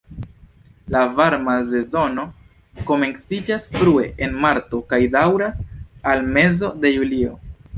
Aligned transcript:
La 0.95 1.01
varma 1.19 1.57
sezono 1.73 2.23
komenciĝas 2.87 3.67
frue 3.75 4.09
en 4.29 4.35
marto 4.47 4.81
kaj 4.95 5.01
daŭras 5.17 5.61
al 6.15 6.25
mezo 6.39 6.73
de 6.87 6.95
julio. 6.99 7.39